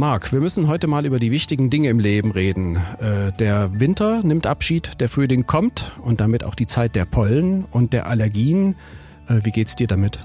[0.00, 2.76] Marc, wir müssen heute mal über die wichtigen Dinge im Leben reden.
[2.76, 7.66] Äh, der Winter nimmt Abschied, der Frühling kommt und damit auch die Zeit der Pollen
[7.70, 8.76] und der Allergien.
[9.28, 10.18] Äh, wie geht's dir damit?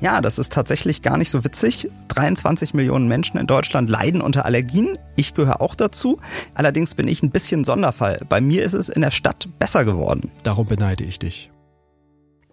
[0.00, 1.88] Ja, das ist tatsächlich gar nicht so witzig.
[2.08, 4.96] 23 Millionen Menschen in Deutschland leiden unter Allergien.
[5.16, 6.20] Ich gehöre auch dazu.
[6.54, 8.20] Allerdings bin ich ein bisschen Sonderfall.
[8.28, 10.30] Bei mir ist es in der Stadt besser geworden.
[10.44, 11.51] Darum beneide ich dich.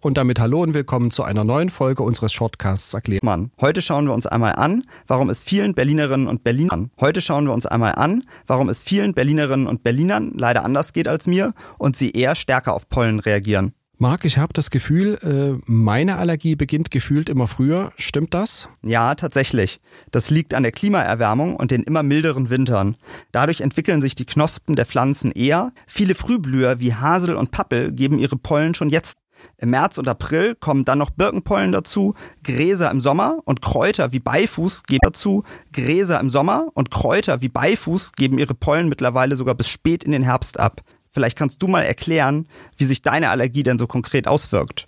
[0.01, 3.21] Und damit hallo und willkommen zu einer neuen Folge unseres Shortcasts erklärt.
[3.21, 7.43] Mann, heute schauen wir uns einmal an, warum es vielen Berlinerinnen und Berlinern, heute schauen
[7.43, 11.53] wir uns einmal an, warum es vielen Berlinerinnen und Berlinern leider anders geht als mir
[11.77, 13.73] und sie eher stärker auf Pollen reagieren.
[14.01, 17.91] Marc, ich habe das Gefühl, äh, meine Allergie beginnt gefühlt immer früher.
[17.97, 18.69] Stimmt das?
[18.81, 19.81] Ja, tatsächlich.
[20.11, 22.95] Das liegt an der Klimaerwärmung und den immer milderen Wintern.
[23.33, 25.73] Dadurch entwickeln sich die Knospen der Pflanzen eher.
[25.85, 29.17] Viele Frühblüher wie Hasel und Pappel geben ihre Pollen schon jetzt
[29.57, 34.19] im März und April kommen dann noch Birkenpollen dazu, Gräser im Sommer und Kräuter wie
[34.19, 35.43] Beifuß geben dazu.
[35.73, 40.11] Gräser im Sommer und Kräuter wie Beifuß geben ihre Pollen mittlerweile sogar bis spät in
[40.11, 40.81] den Herbst ab.
[41.11, 44.87] Vielleicht kannst du mal erklären, wie sich deine Allergie denn so konkret auswirkt.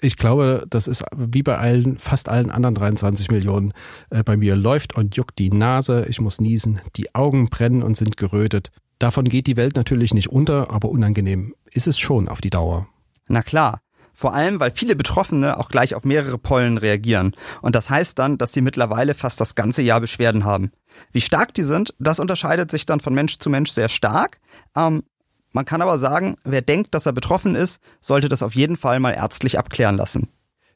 [0.00, 3.72] Ich glaube, das ist wie bei allen, fast allen anderen 23 Millionen.
[4.08, 7.96] Äh, bei mir läuft und juckt die Nase, ich muss niesen, die Augen brennen und
[7.96, 8.70] sind gerötet.
[8.98, 12.86] Davon geht die Welt natürlich nicht unter, aber unangenehm ist es schon auf die Dauer.
[13.30, 13.80] Na klar.
[14.12, 17.34] Vor allem, weil viele Betroffene auch gleich auf mehrere Pollen reagieren.
[17.62, 20.72] Und das heißt dann, dass sie mittlerweile fast das ganze Jahr Beschwerden haben.
[21.12, 24.40] Wie stark die sind, das unterscheidet sich dann von Mensch zu Mensch sehr stark.
[24.76, 25.04] Ähm,
[25.52, 28.98] man kann aber sagen, wer denkt, dass er betroffen ist, sollte das auf jeden Fall
[28.98, 30.28] mal ärztlich abklären lassen.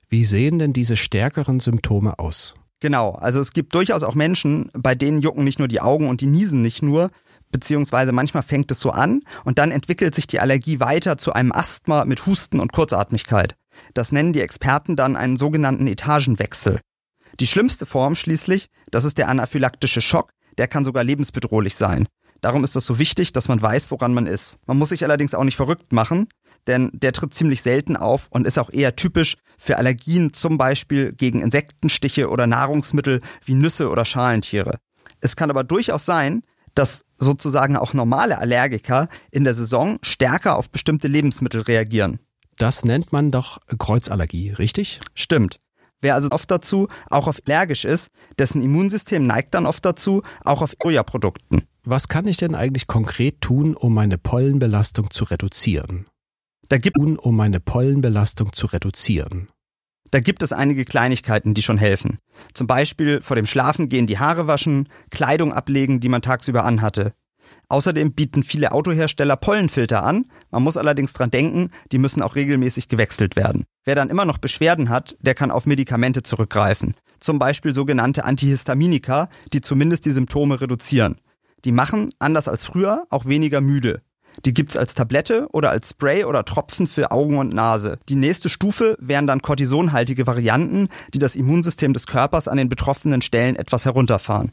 [0.08, 2.54] Wie sehen denn diese stärkeren Symptome aus?
[2.78, 6.20] Genau, also es gibt durchaus auch Menschen, bei denen jucken nicht nur die Augen und
[6.20, 7.10] die niesen nicht nur,
[7.54, 11.52] beziehungsweise manchmal fängt es so an und dann entwickelt sich die Allergie weiter zu einem
[11.52, 13.54] Asthma mit Husten und Kurzatmigkeit.
[13.94, 16.80] Das nennen die Experten dann einen sogenannten Etagenwechsel.
[17.38, 22.08] Die schlimmste Form schließlich, das ist der anaphylaktische Schock, der kann sogar lebensbedrohlich sein.
[22.40, 24.58] Darum ist es so wichtig, dass man weiß, woran man ist.
[24.66, 26.26] Man muss sich allerdings auch nicht verrückt machen,
[26.66, 31.12] denn der tritt ziemlich selten auf und ist auch eher typisch für Allergien, zum Beispiel
[31.12, 34.78] gegen Insektenstiche oder Nahrungsmittel wie Nüsse oder Schalentiere.
[35.20, 36.42] Es kann aber durchaus sein,
[36.74, 42.18] dass sozusagen auch normale Allergiker in der Saison stärker auf bestimmte Lebensmittel reagieren.
[42.56, 45.00] Das nennt man doch Kreuzallergie, richtig?
[45.14, 45.60] Stimmt.
[46.00, 50.60] Wer also oft dazu auch auf allergisch ist, dessen Immunsystem neigt dann oft dazu, auch
[50.60, 51.62] auf Sojaprodukten.
[51.84, 56.06] Was kann ich denn eigentlich konkret tun, um meine Pollenbelastung zu reduzieren?
[56.68, 59.48] Da gibt um meine Pollenbelastung zu reduzieren.
[60.10, 62.18] Da gibt es einige Kleinigkeiten, die schon helfen.
[62.52, 67.14] Zum Beispiel vor dem Schlafengehen die Haare waschen, Kleidung ablegen, die man tagsüber anhatte.
[67.68, 70.26] Außerdem bieten viele Autohersteller Pollenfilter an.
[70.50, 73.64] Man muss allerdings dran denken, die müssen auch regelmäßig gewechselt werden.
[73.84, 76.94] Wer dann immer noch Beschwerden hat, der kann auf Medikamente zurückgreifen.
[77.20, 81.16] Zum Beispiel sogenannte Antihistaminika, die zumindest die Symptome reduzieren.
[81.64, 84.02] Die machen, anders als früher, auch weniger müde.
[84.44, 87.98] Die gibt's als Tablette oder als Spray oder Tropfen für Augen und Nase.
[88.08, 93.22] Die nächste Stufe wären dann kortisonhaltige Varianten, die das Immunsystem des Körpers an den betroffenen
[93.22, 94.52] Stellen etwas herunterfahren.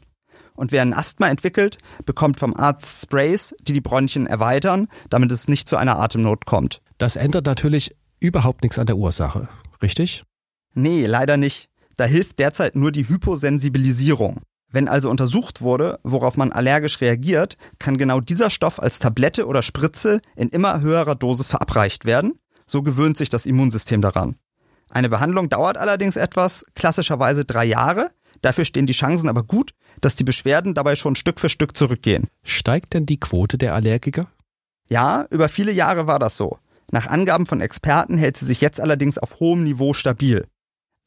[0.54, 5.48] Und wer ein Asthma entwickelt, bekommt vom Arzt Sprays, die die Bronchien erweitern, damit es
[5.48, 6.82] nicht zu einer Atemnot kommt.
[6.98, 9.48] Das ändert natürlich überhaupt nichts an der Ursache,
[9.80, 10.24] richtig?
[10.74, 11.68] Nee, leider nicht.
[11.96, 14.40] Da hilft derzeit nur die Hyposensibilisierung.
[14.72, 19.62] Wenn also untersucht wurde, worauf man allergisch reagiert, kann genau dieser Stoff als Tablette oder
[19.62, 22.38] Spritze in immer höherer Dosis verabreicht werden.
[22.66, 24.36] So gewöhnt sich das Immunsystem daran.
[24.88, 28.10] Eine Behandlung dauert allerdings etwas, klassischerweise drei Jahre.
[28.40, 32.28] Dafür stehen die Chancen aber gut, dass die Beschwerden dabei schon Stück für Stück zurückgehen.
[32.42, 34.26] Steigt denn die Quote der Allergiker?
[34.88, 36.58] Ja, über viele Jahre war das so.
[36.90, 40.46] Nach Angaben von Experten hält sie sich jetzt allerdings auf hohem Niveau stabil.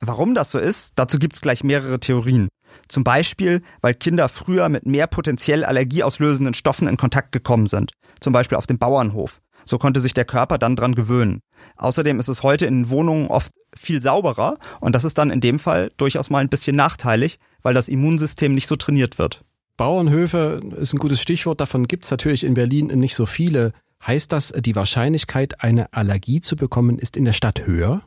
[0.01, 2.49] Warum das so ist, dazu gibt's gleich mehrere Theorien.
[2.87, 7.91] Zum Beispiel, weil Kinder früher mit mehr potenziell allergieauslösenden Stoffen in Kontakt gekommen sind.
[8.19, 9.41] Zum Beispiel auf dem Bauernhof.
[9.63, 11.39] So konnte sich der Körper dann dran gewöhnen.
[11.77, 15.59] Außerdem ist es heute in Wohnungen oft viel sauberer und das ist dann in dem
[15.59, 19.43] Fall durchaus mal ein bisschen nachteilig, weil das Immunsystem nicht so trainiert wird.
[19.77, 21.59] Bauernhöfe ist ein gutes Stichwort.
[21.59, 23.73] Davon gibt's natürlich in Berlin nicht so viele.
[24.05, 28.03] Heißt das, die Wahrscheinlichkeit, eine Allergie zu bekommen, ist in der Stadt höher?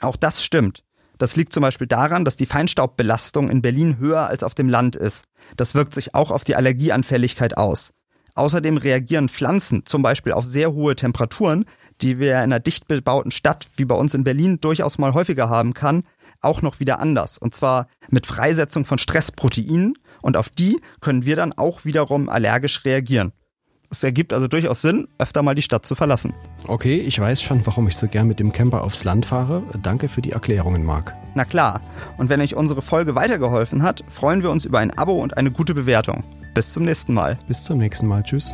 [0.00, 0.82] Auch das stimmt.
[1.18, 4.96] Das liegt zum Beispiel daran, dass die Feinstaubbelastung in Berlin höher als auf dem Land
[4.96, 5.24] ist.
[5.56, 7.92] Das wirkt sich auch auf die Allergieanfälligkeit aus.
[8.34, 11.64] Außerdem reagieren Pflanzen zum Beispiel auf sehr hohe Temperaturen,
[12.02, 15.48] die wir in einer dicht bebauten Stadt wie bei uns in Berlin durchaus mal häufiger
[15.48, 16.02] haben kann,
[16.42, 17.38] auch noch wieder anders.
[17.38, 22.84] Und zwar mit Freisetzung von Stressproteinen und auf die können wir dann auch wiederum allergisch
[22.84, 23.32] reagieren.
[23.90, 26.34] Es ergibt also durchaus Sinn, öfter mal die Stadt zu verlassen.
[26.66, 29.62] Okay, ich weiß schon, warum ich so gern mit dem Camper aufs Land fahre.
[29.82, 31.14] Danke für die Erklärungen, Marc.
[31.34, 31.80] Na klar.
[32.16, 35.50] Und wenn euch unsere Folge weitergeholfen hat, freuen wir uns über ein Abo und eine
[35.50, 36.24] gute Bewertung.
[36.54, 37.38] Bis zum nächsten Mal.
[37.48, 38.22] Bis zum nächsten Mal.
[38.22, 38.52] Tschüss.